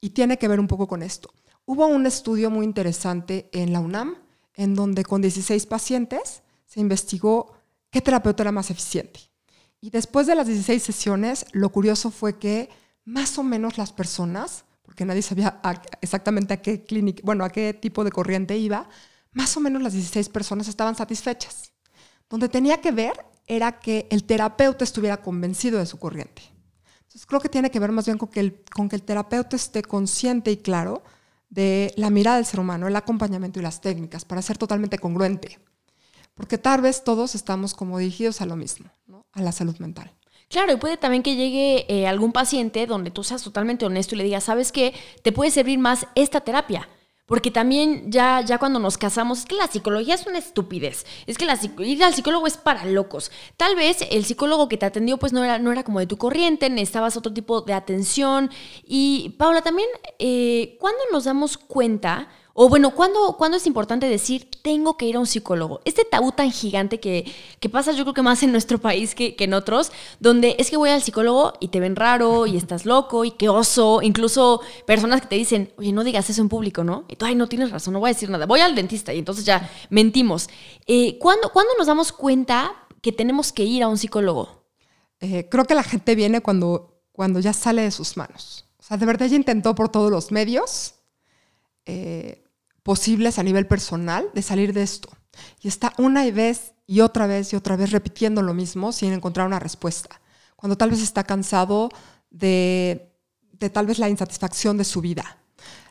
[0.00, 1.32] y tiene que ver un poco con esto.
[1.66, 4.16] Hubo un estudio muy interesante en la UNAM
[4.54, 7.52] en donde con 16 pacientes se investigó
[7.90, 9.20] qué terapeuta era más eficiente.
[9.80, 12.70] Y después de las 16 sesiones, lo curioso fue que
[13.04, 14.64] más o menos las personas,
[15.00, 18.86] porque nadie sabía a, exactamente a qué clínica, bueno, a qué tipo de corriente iba,
[19.32, 21.72] más o menos las 16 personas estaban satisfechas.
[22.28, 23.14] Donde tenía que ver
[23.46, 26.42] era que el terapeuta estuviera convencido de su corriente.
[26.98, 29.56] Entonces creo que tiene que ver más bien con que el, con que el terapeuta
[29.56, 31.02] esté consciente y claro
[31.48, 35.60] de la mirada del ser humano, el acompañamiento y las técnicas para ser totalmente congruente.
[36.34, 39.24] Porque tal vez todos estamos como dirigidos a lo mismo, ¿no?
[39.32, 40.14] a la salud mental.
[40.50, 44.18] Claro, y puede también que llegue eh, algún paciente donde tú seas totalmente honesto y
[44.18, 44.92] le digas, ¿sabes qué?
[45.22, 46.88] Te puede servir más esta terapia.
[47.24, 51.06] Porque también ya, ya cuando nos casamos, es que la psicología es una estupidez.
[51.28, 53.30] Es que la, ir al psicólogo es para locos.
[53.56, 56.16] Tal vez el psicólogo que te atendió pues no era, no era como de tu
[56.16, 58.50] corriente, necesitabas otro tipo de atención.
[58.84, 62.28] Y Paula, también, eh, ¿cuándo nos damos cuenta?
[62.54, 65.80] O bueno, ¿cuándo, ¿cuándo, es importante decir tengo que ir a un psicólogo?
[65.84, 69.36] Este tabú tan gigante que, que pasa yo creo que más en nuestro país que,
[69.36, 72.86] que, en otros, donde es que voy al psicólogo y te ven raro y estás
[72.86, 76.84] loco y qué oso, incluso personas que te dicen, oye, no digas eso en público,
[76.84, 77.04] ¿no?
[77.08, 79.18] Y tú, ay, no tienes razón, no voy a decir nada, voy al dentista y
[79.18, 80.48] entonces ya mentimos.
[80.86, 84.64] Eh, ¿cuándo, ¿Cuándo nos damos cuenta que tenemos que ir a un psicólogo?
[85.20, 88.64] Eh, creo que la gente viene cuando cuando ya sale de sus manos.
[88.78, 90.94] O sea, de verdad ella intentó por todos los medios
[91.90, 92.44] eh,
[92.82, 95.08] posibles a nivel personal de salir de esto.
[95.60, 99.46] Y está una vez y otra vez y otra vez repitiendo lo mismo sin encontrar
[99.46, 100.20] una respuesta.
[100.56, 101.88] Cuando tal vez está cansado
[102.30, 103.12] de,
[103.52, 105.24] de tal vez la insatisfacción de su vida.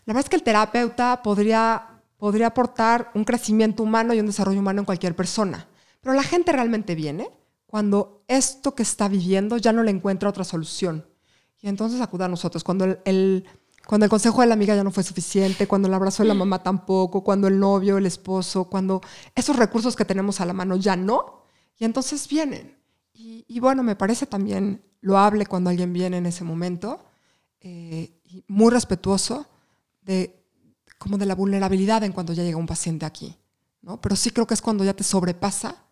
[0.05, 4.59] La verdad es que el terapeuta podría, podría aportar un crecimiento humano y un desarrollo
[4.59, 5.67] humano en cualquier persona.
[6.01, 7.29] Pero la gente realmente viene
[7.65, 11.05] cuando esto que está viviendo ya no le encuentra otra solución.
[11.61, 12.63] Y entonces acuda a nosotros.
[12.63, 13.45] Cuando el-
[13.89, 16.35] cuando el consejo de la amiga ya no fue suficiente, cuando el abrazo de la
[16.35, 19.01] mamá tampoco, cuando el novio, el esposo, cuando
[19.33, 21.41] esos recursos que tenemos a la mano ya no,
[21.75, 22.77] y entonces vienen.
[23.15, 26.99] Y, y bueno, me parece también loable cuando alguien viene en ese momento,
[27.61, 29.47] eh, y muy respetuoso
[30.03, 30.39] de,
[30.99, 33.35] como de la vulnerabilidad en cuando ya llega un paciente aquí.
[33.81, 33.99] ¿no?
[33.99, 35.83] Pero sí creo que es cuando ya te sobrepasa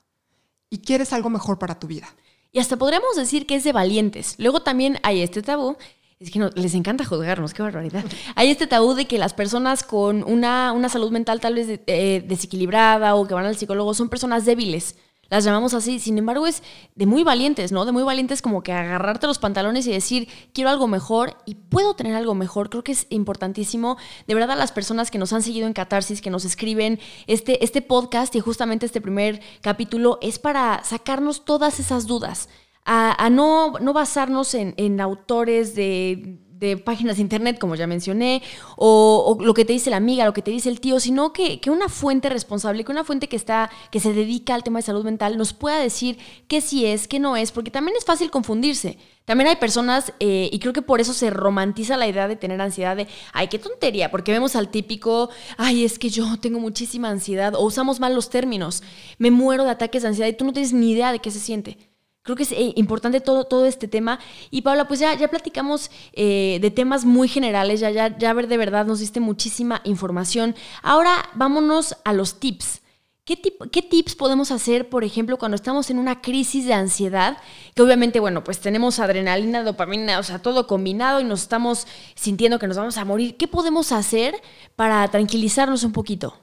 [0.70, 2.08] y quieres algo mejor para tu vida.
[2.52, 4.36] Y hasta podríamos decir que es de valientes.
[4.38, 5.78] Luego también hay este tabú.
[6.20, 8.04] Es que no, les encanta juzgarnos, qué barbaridad.
[8.36, 12.26] Hay este tabú de que las personas con una, una salud mental tal vez eh,
[12.28, 14.96] desequilibrada o que van al psicólogo son personas débiles.
[15.30, 16.00] Las llamamos así.
[16.00, 16.64] Sin embargo, es
[16.96, 17.86] de muy valientes, ¿no?
[17.86, 21.96] De muy valientes como que agarrarte los pantalones y decir, quiero algo mejor y puedo
[21.96, 22.72] tener algo mejor.
[22.72, 23.98] Creo que es importantísimo.
[24.26, 27.64] De verdad, a las personas que nos han seguido en Catarsis, que nos escriben este,
[27.64, 32.48] este podcast y justamente este primer capítulo es para sacarnos todas esas dudas
[32.90, 38.42] a, no, no basarnos en, en autores de, de páginas de internet, como ya mencioné,
[38.78, 41.34] o, o lo que te dice la amiga, lo que te dice el tío, sino
[41.34, 44.80] que, que una fuente responsable, que una fuente que está, que se dedica al tema
[44.80, 48.06] de salud mental, nos pueda decir qué sí es, qué no es, porque también es
[48.06, 48.98] fácil confundirse.
[49.26, 52.62] También hay personas, eh, y creo que por eso se romantiza la idea de tener
[52.62, 57.10] ansiedad de, ay, qué tontería, porque vemos al típico, ay, es que yo tengo muchísima
[57.10, 58.82] ansiedad, o usamos mal los términos,
[59.18, 61.42] me muero de ataques de ansiedad y tú no tienes ni idea de qué se
[61.42, 61.78] siente.
[62.28, 64.20] Creo que es eh, importante todo, todo este tema.
[64.52, 68.48] Y Paula, pues ya, ya platicamos eh, de temas muy generales, ya, ya, ya ver
[68.48, 70.56] de verdad nos diste muchísima información.
[70.84, 72.82] Ahora vámonos a los tips.
[73.24, 77.38] ¿Qué, tip- ¿Qué tips podemos hacer, por ejemplo, cuando estamos en una crisis de ansiedad?
[77.76, 82.58] Que obviamente, bueno, pues tenemos adrenalina, dopamina, o sea, todo combinado y nos estamos sintiendo
[82.60, 83.36] que nos vamos a morir.
[83.36, 84.36] ¿Qué podemos hacer
[84.78, 86.38] para tranquilizarnos un poquito?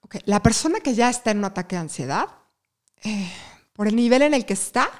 [0.00, 2.26] Ok, La persona que ya está en un ataque de ansiedad,
[3.04, 3.30] eh,
[3.80, 4.90] por el nivel en el que está,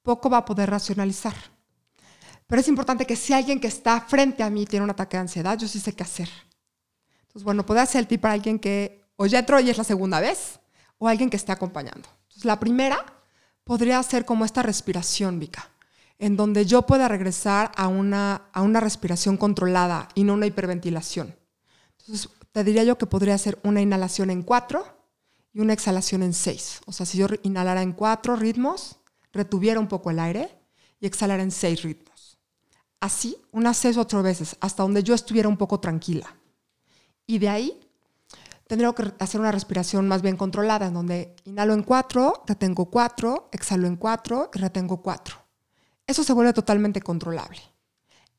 [0.00, 1.34] poco va a poder racionalizar.
[2.46, 5.22] Pero es importante que si alguien que está frente a mí tiene un ataque de
[5.22, 6.28] ansiedad, yo sí sé qué hacer.
[7.22, 9.82] Entonces, bueno, puede ser el tip para alguien que o ya entró y es la
[9.82, 10.60] segunda vez,
[10.98, 12.08] o alguien que esté acompañando.
[12.22, 13.04] Entonces, la primera
[13.64, 15.68] podría ser como esta respiración, Vika,
[16.20, 21.34] en donde yo pueda regresar a una, a una respiración controlada y no una hiperventilación.
[21.98, 25.01] Entonces, te diría yo que podría ser una inhalación en cuatro
[25.52, 26.80] y una exhalación en seis.
[26.86, 28.98] O sea, si yo inhalara en cuatro ritmos,
[29.32, 30.58] retuviera un poco el aire
[31.00, 32.38] y exhalara en seis ritmos.
[33.00, 36.36] Así, unas seis o ocho veces, hasta donde yo estuviera un poco tranquila.
[37.26, 37.80] Y de ahí
[38.66, 43.48] tendría que hacer una respiración más bien controlada, en donde inhalo en cuatro, retengo cuatro,
[43.52, 45.36] exhalo en cuatro y retengo cuatro.
[46.06, 47.60] Eso se vuelve totalmente controlable.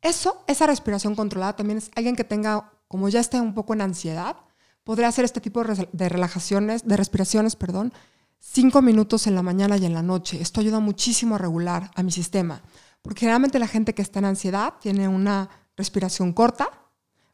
[0.01, 3.81] Eso, esa respiración controlada también es alguien que tenga, como ya esté un poco en
[3.81, 4.37] ansiedad,
[4.83, 7.93] podría hacer este tipo de, relajaciones, de respiraciones, perdón,
[8.39, 10.41] cinco minutos en la mañana y en la noche.
[10.41, 12.61] Esto ayuda muchísimo a regular a mi sistema,
[13.01, 16.69] porque generalmente la gente que está en ansiedad tiene una respiración corta,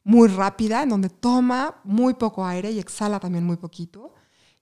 [0.04, 4.14] muy rápida, en donde toma muy poco aire y exhala también muy poquito.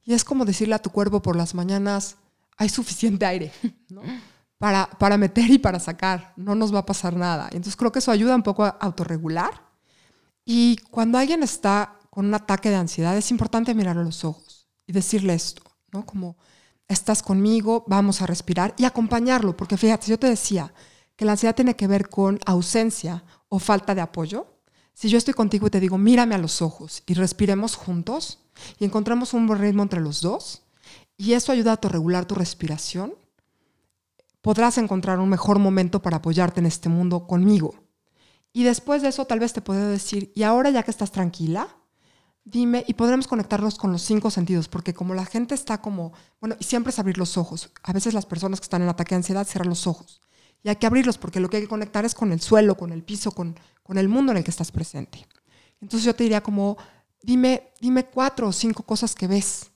[0.04, 2.18] Y es como decirle a tu cuerpo por las mañanas,
[2.58, 3.52] hay suficiente aire.
[4.60, 7.46] Para, para meter y para sacar, no nos va a pasar nada.
[7.52, 9.68] Entonces creo que eso ayuda un poco a autorregular.
[10.44, 14.68] Y cuando alguien está con un ataque de ansiedad, es importante mirar a los ojos
[14.88, 16.04] y decirle esto, ¿no?
[16.04, 16.36] Como,
[16.88, 20.74] estás conmigo, vamos a respirar y acompañarlo, porque fíjate, yo te decía
[21.16, 24.48] que la ansiedad tiene que ver con ausencia o falta de apoyo.
[24.96, 28.40] Si yo estoy contigo y te digo, mírame a los ojos y respiremos juntos
[28.80, 30.64] y encontramos un buen ritmo entre los dos,
[31.18, 33.14] y eso ayuda a autorregular tu respiración,
[34.42, 37.76] podrás encontrar un mejor momento para apoyarte en este mundo conmigo.
[38.54, 41.78] Y después de eso tal vez te puedo decir, y ahora ya que estás tranquila,
[42.50, 46.56] dime, y podremos conectarnos con los cinco sentidos, porque como la gente está como, bueno,
[46.60, 47.70] y siempre es abrir los ojos.
[47.84, 50.22] A veces las personas que están en ataque de ansiedad cierran los ojos.
[50.64, 52.92] Y hay que abrirlos porque lo que hay que conectar es con el suelo, con
[52.92, 55.28] el piso, con, con el mundo en el que estás presente.
[55.82, 56.78] Entonces yo te diría como,
[57.22, 59.72] dime, dime cuatro o cinco cosas que ves.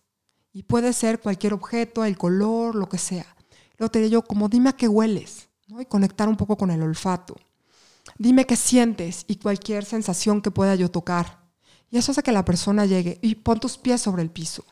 [0.54, 3.36] Y puede ser cualquier objeto, el color, lo que sea.
[3.78, 5.82] Luego te diría yo como, dime a qué hueles, ¿no?
[5.82, 7.36] Y conectar un poco con el olfato.
[8.18, 11.41] Dime qué sientes y cualquier sensación que pueda yo tocar.
[11.92, 14.66] Y eso hace que la persona llegue y pon tus pies sobre el piso.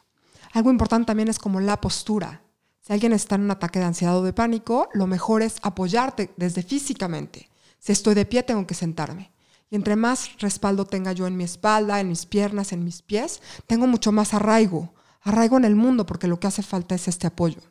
[0.53, 2.41] Algo importante también es como la postura.
[2.81, 6.33] Si alguien está en un ataque de ansiedad o de pánico, lo mejor es apoyarte
[6.37, 7.49] desde físicamente.
[7.77, 9.31] Si estoy de pie, tengo que sentarme.
[9.69, 13.41] Y entre más respaldo tenga yo en mi espalda, en mis piernas, en mis pies,
[13.67, 14.93] tengo mucho más arraigo.
[15.21, 17.61] Arraigo en el mundo porque lo que hace falta es este apoyo.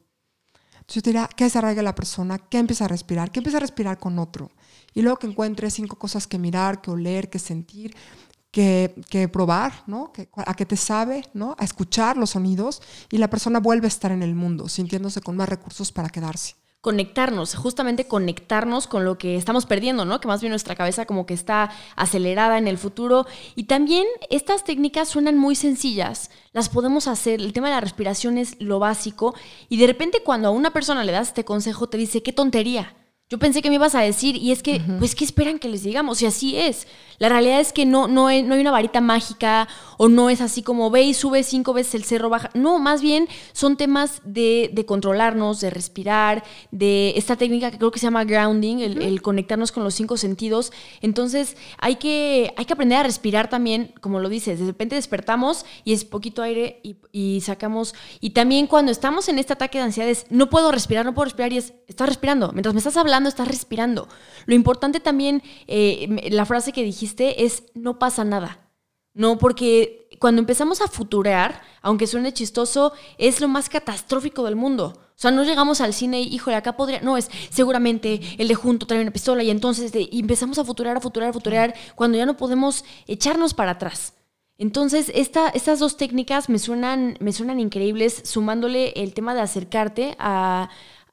[0.75, 2.39] Entonces yo te diría, ¿qué se arraiga la persona?
[2.39, 3.31] ¿Qué empieza a respirar?
[3.31, 4.51] ¿Qué empieza a respirar con otro?
[4.95, 7.95] Y luego que encuentre cinco cosas que mirar, que oler, que sentir,
[9.09, 10.13] que, probar, ¿no?
[10.13, 11.55] Que, a qué te sabe, ¿no?
[11.59, 15.37] A escuchar los sonidos y la persona vuelve a estar en el mundo, sintiéndose con
[15.37, 20.21] más recursos para quedarse conectarnos, justamente conectarnos con lo que estamos perdiendo, ¿no?
[20.21, 23.27] Que más bien nuestra cabeza como que está acelerada en el futuro.
[23.57, 28.39] Y también estas técnicas suenan muy sencillas, las podemos hacer, el tema de la respiración
[28.39, 29.35] es lo básico
[29.69, 32.95] y de repente cuando a una persona le das este consejo te dice, qué tontería.
[33.31, 35.83] Yo pensé que me ibas a decir, y es que, pues, ¿qué esperan que les
[35.83, 36.23] digamos?
[36.23, 36.87] Y así es.
[37.19, 40.63] La realidad es que no, no, no hay una varita mágica o no es así
[40.63, 42.49] como ve y sube cinco veces el cerro, baja.
[42.55, 47.91] No, más bien son temas de, de controlarnos, de respirar, de esta técnica que creo
[47.91, 50.73] que se llama grounding, el, conectarnos con los cinco sentidos.
[51.03, 54.61] Entonces, hay que, hay que aprender a respirar también, como lo dices.
[54.61, 57.95] De repente despertamos y es poquito aire y, y sacamos.
[58.21, 61.53] Y también cuando estamos en este ataque de ansiedades, no puedo respirar, no puedo respirar
[61.53, 62.53] y es, estás respirando.
[62.53, 64.07] Mientras me estás hablando, estás respirando.
[64.47, 68.69] Lo importante también, eh, la frase que dijiste es, no pasa nada.
[69.15, 74.95] No, porque cuando empezamos a futurear, aunque suene chistoso, es lo más catastrófico del mundo.
[74.97, 77.01] O sea, no llegamos al cine y, híjole, acá podría.
[77.01, 80.97] No, es seguramente el de junto trae una pistola y entonces y empezamos a futurear,
[80.97, 84.15] a futurear, a futurear, cuando ya no podemos echarnos para atrás.
[84.59, 90.17] Entonces, esta, estas dos técnicas me suenan, me suenan increíbles, sumándole el tema de acercarte
[90.19, 90.69] a,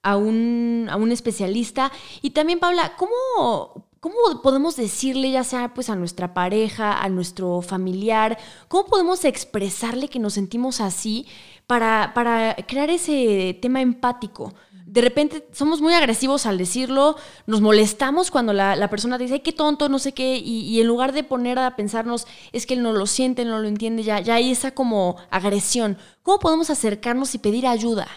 [0.05, 1.91] a un, a un especialista.
[2.21, 7.61] Y también, Paula, ¿cómo, ¿cómo podemos decirle, ya sea pues a nuestra pareja, a nuestro
[7.61, 8.37] familiar,
[8.67, 11.25] cómo podemos expresarle que nos sentimos así
[11.65, 14.53] para, para crear ese tema empático?
[14.85, 17.15] De repente somos muy agresivos al decirlo,
[17.47, 20.79] nos molestamos cuando la, la persona dice, Ay, qué tonto, no sé qué, y, y,
[20.79, 24.03] en lugar de poner a pensarnos, es que él no lo siente, no lo entiende,
[24.03, 25.97] ya, ya hay esa como agresión.
[26.21, 28.07] ¿Cómo podemos acercarnos y pedir ayuda?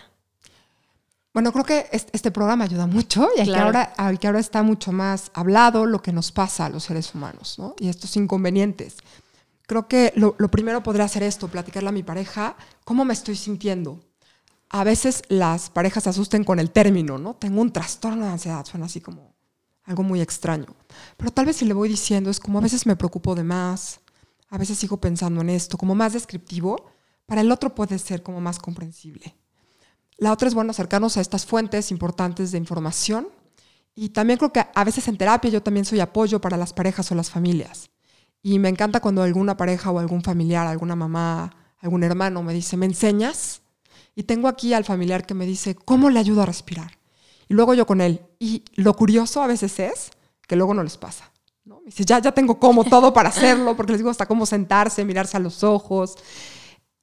[1.35, 5.31] Bueno, creo que este programa ayuda mucho y que, ahora, que ahora está mucho más
[5.35, 7.75] hablado lo que nos pasa a los seres humanos ¿no?
[7.79, 8.97] y estos inconvenientes.
[9.67, 14.01] Creo que lo, primero podría ser esto, platicarle a mi pareja cómo me estoy sintiendo.
[14.71, 17.35] A veces las parejas se asusten con el término, ¿no?
[17.35, 19.35] Tengo un trastorno de ansiedad, suena así como
[19.85, 20.67] algo muy extraño.
[21.19, 24.01] Pero tal vez si le voy diciendo es como a veces me preocupo de más,
[24.49, 26.87] a veces sigo pensando en esto, como más descriptivo,
[27.27, 29.37] para el otro puede ser como más comprensible.
[30.18, 33.28] La otra es, bueno, acercarnos a estas fuentes importantes de información.
[33.94, 37.11] Y también creo que a veces en terapia yo también soy apoyo para las parejas
[37.11, 37.90] o las familias.
[38.42, 42.76] Y me encanta cuando alguna pareja o algún familiar, alguna mamá, algún hermano me dice,
[42.76, 43.62] ¿me enseñas?
[44.14, 46.98] Y tengo aquí al familiar que me dice, ¿cómo le ayudo a respirar?
[47.48, 48.20] Y luego yo con él.
[48.38, 50.11] Y lo curioso a veces es
[50.46, 51.31] que luego no les pasa.
[51.64, 51.81] ¿no?
[51.81, 55.04] Me dice, ya, ya tengo como todo para hacerlo, porque les digo hasta cómo sentarse,
[55.04, 56.16] mirarse a los ojos.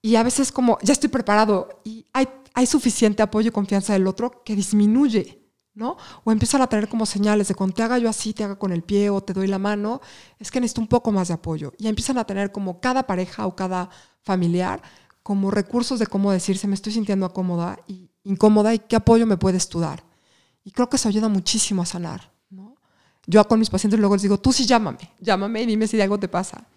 [0.01, 1.81] Y a veces como, ya estoy preparado.
[1.83, 5.97] Y hay hay suficiente apoyo y confianza del otro que disminuye, ¿no?
[6.23, 8.71] O empiezan a tener como señales de cuando te haga yo así, te haga con
[8.71, 10.01] el pie o te doy la mano,
[10.39, 11.73] es que necesito un poco más de apoyo.
[11.77, 13.89] Y empiezan a tener como cada pareja o cada
[14.21, 14.81] familiar
[15.21, 19.37] como recursos de cómo decirse, me estoy sintiendo cómoda y incómoda y qué apoyo me
[19.37, 20.03] puedes tú dar.
[20.63, 22.75] Y creo que eso ayuda muchísimo a sanar, ¿no?
[23.27, 26.17] Yo con mis pacientes luego les digo, tú sí llámame, llámame y dime si algo
[26.19, 26.67] te pasa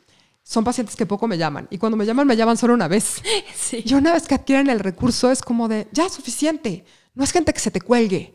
[0.48, 1.68] son pacientes que poco me llaman.
[1.70, 3.22] Y cuando me llaman, me llaman solo una vez.
[3.84, 6.86] Y una vez que adquieren el recurso, es como de, ya, suficiente.
[7.14, 8.34] No es gente que se te cuelgue.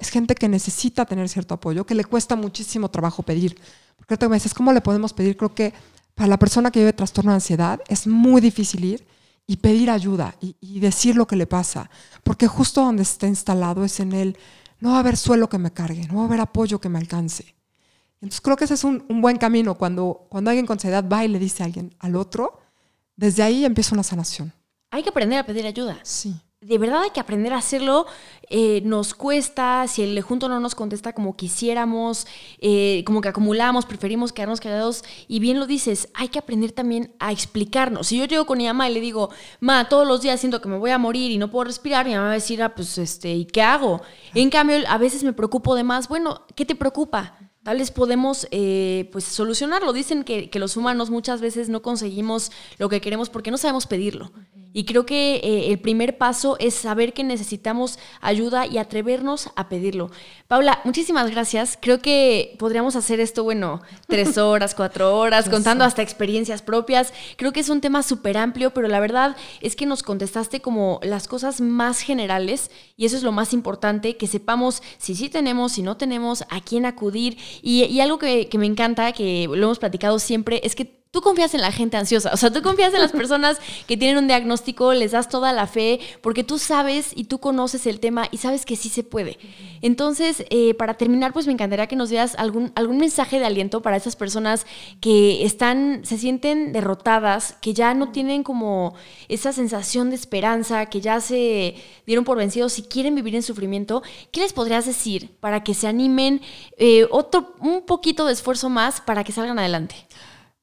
[0.00, 3.56] Es gente que necesita tener cierto apoyo, que le cuesta muchísimo trabajo pedir.
[3.96, 5.36] Porque ahorita me dices, ¿cómo le podemos pedir?
[5.36, 5.74] Creo que
[6.14, 9.06] para la persona que vive trastorno de ansiedad es muy difícil ir
[9.46, 11.90] y pedir ayuda y, y decir lo que le pasa.
[12.22, 14.38] Porque justo donde está instalado es en él,
[14.80, 16.98] no va a haber suelo que me cargue, no va a haber apoyo que me
[16.98, 17.57] alcance.
[18.20, 21.28] Entonces creo que ese es un, buen camino cuando, cuando alguien con ansiedad va y
[21.28, 22.58] le dice a alguien al otro,
[23.16, 24.52] desde ahí empieza una sanación.
[24.90, 25.98] Hay que aprender a pedir ayuda.
[26.02, 26.34] Sí.
[26.60, 28.06] De verdad hay que aprender a hacerlo.
[28.50, 32.26] Eh, nos cuesta, si el junto no nos contesta como quisiéramos,
[32.58, 35.04] eh, como que acumulamos, preferimos quedarnos callados.
[35.28, 38.08] Y bien lo dices, hay que aprender también a explicarnos.
[38.08, 40.68] Si yo llego con mi mamá y le digo, ma, todos los días siento que
[40.68, 42.98] me voy a morir y no puedo respirar, mi mamá va a decir, ah, pues,
[42.98, 44.02] este, ¿y qué hago?
[44.34, 46.08] En cambio, a veces me preocupo de más.
[46.08, 47.47] Bueno, ¿qué te preocupa?
[47.68, 49.92] Tal vez podemos eh, pues solucionarlo.
[49.92, 54.32] Dicen que, los humanos muchas veces no conseguimos lo que queremos porque no sabemos pedirlo.
[54.72, 59.68] Y creo que eh, el primer paso es saber que necesitamos ayuda y atrevernos a
[59.68, 60.10] pedirlo.
[60.46, 61.78] Paula, muchísimas gracias.
[61.80, 67.12] Creo que podríamos hacer esto, bueno, tres horas, cuatro horas, contando hasta experiencias propias.
[67.36, 71.00] Creo que es un tema súper amplio, pero la verdad es que nos contestaste como
[71.02, 75.72] las cosas más generales y eso es lo más importante, que sepamos si sí tenemos,
[75.72, 77.38] si no tenemos, a quién acudir.
[77.62, 81.54] Y, algo que, que me encanta, que lo hemos platicado siempre, es que tú confías
[81.54, 84.92] en la gente ansiosa, o sea, tú confías en las personas que tienen un diagnóstico,
[84.92, 88.66] les das toda la fe, porque tú sabes y tú conoces el tema y sabes
[88.66, 89.38] que sí se puede.
[89.80, 93.80] Entonces, eh, para terminar, pues me encantaría que nos dieras algún, algún mensaje de aliento
[93.80, 94.66] para esas personas
[95.00, 98.94] que están, se sienten derrotadas, que ya no tienen como
[99.28, 104.02] esa sensación de esperanza, que ya se dieron por vencidos y quieren vivir en sufrimiento.
[104.30, 106.42] ¿Qué les podrías decir para que se animen
[106.76, 109.96] eh, otro, un poquito de esfuerzo más para que salgan adelante?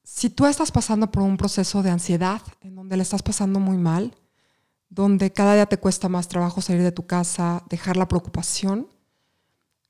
[0.08, 3.76] Si tú estás pasando por un proceso de ansiedad, en donde le estás pasando muy
[3.76, 4.14] mal,
[4.88, 8.86] donde cada día te cuesta más trabajo salir de tu casa, dejar la preocupación,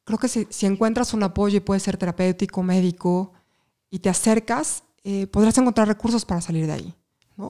[0.04, 3.34] creo que si, encuentras un apoyo y puede ser terapéutico, médico,
[3.90, 6.94] y te acercas, eh, podrás encontrar recursos para salir de ahí.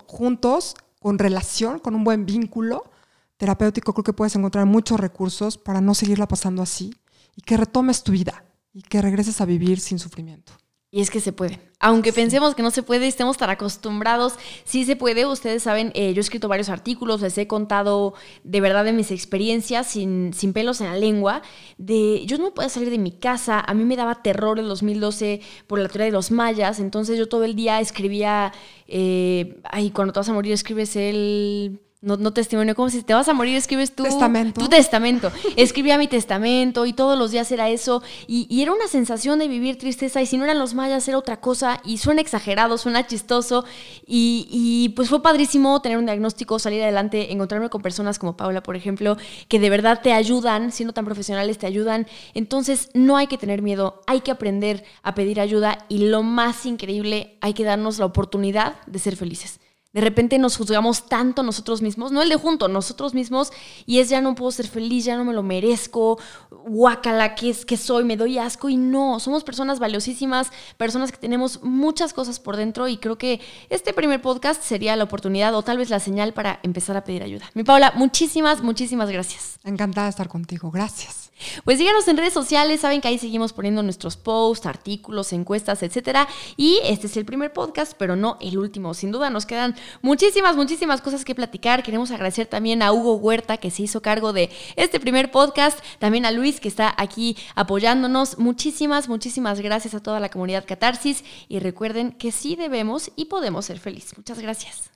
[0.08, 2.90] Juntos, con relación, con un buen vínculo
[3.36, 6.92] terapéutico, creo que puedes encontrar muchos recursos para no seguirla pasando así
[7.36, 10.52] y que retomes tu vida y que regreses a vivir sin sufrimiento.
[10.90, 11.58] Y es que se puede.
[11.80, 14.34] Aunque pensemos que no se puede, estemos tan acostumbrados,
[14.64, 15.26] sí se puede.
[15.26, 18.14] Ustedes saben, eh, yo he escrito varios artículos, les he contado
[18.44, 21.42] de verdad de mis experiencias sin, sin pelos en la lengua.
[21.76, 25.40] De, yo no podía salir de mi casa, a mí me daba terror en 2012
[25.66, 28.52] por la teoría de los mayas, entonces yo todo el día escribía,
[28.86, 33.14] eh, ay, cuando te vas a morir escribes el no, no testimonio, como si te
[33.14, 34.60] vas a morir, escribes tu testamento.
[34.60, 35.32] Tu testamento.
[35.56, 38.00] Escribía mi testamento y todos los días era eso.
[38.28, 40.22] Y, era una sensación de vivir tristeza.
[40.22, 41.80] Y si no eran los mayas, era otra cosa.
[41.84, 43.64] Y suena exagerado, suena chistoso.
[44.06, 48.62] Y, y, pues fue padrísimo tener un diagnóstico, salir adelante, encontrarme con personas como Paula,
[48.62, 49.16] por ejemplo,
[49.48, 52.06] que de verdad te ayudan, siendo tan profesionales, te ayudan.
[52.34, 55.84] Entonces no hay que tener miedo, hay que aprender a pedir ayuda.
[55.88, 59.58] Y lo más increíble, hay que darnos la oportunidad de ser felices.
[59.96, 63.50] De repente nos juzgamos tanto nosotros mismos, no el de junto, nosotros mismos,
[63.86, 66.18] y es ya no puedo ser feliz, ya no me lo merezco,
[66.50, 71.16] guácala, que es que soy, me doy asco, y no, somos personas valiosísimas, personas que
[71.16, 73.40] tenemos muchas cosas por dentro, y creo que
[73.70, 77.22] este primer podcast sería la oportunidad o tal vez la señal para empezar a pedir
[77.22, 77.46] ayuda.
[77.54, 79.58] Mi Paula, muchísimas, muchísimas gracias.
[79.64, 81.25] Encantada de estar contigo, gracias.
[81.64, 86.28] Pues síganos en redes sociales, saben que ahí seguimos poniendo nuestros posts, artículos, encuestas, etcétera.
[86.56, 88.94] Y este es el primer podcast, pero no el último.
[88.94, 91.82] Sin duda nos quedan muchísimas, muchísimas cosas que platicar.
[91.82, 95.78] Queremos agradecer también a Hugo Huerta, que se hizo cargo de este primer podcast.
[95.98, 98.38] También a Luis, que está aquí apoyándonos.
[98.38, 101.24] Muchísimas, muchísimas gracias a toda la comunidad Catarsis.
[101.48, 104.16] Y recuerden que sí debemos y podemos ser felices.
[104.16, 104.95] Muchas gracias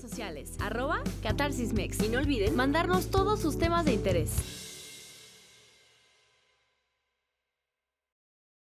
[0.00, 2.02] sociales, arroba CatarsisMex.
[2.04, 4.61] Y no olviden mandarnos todos sus temas de interés.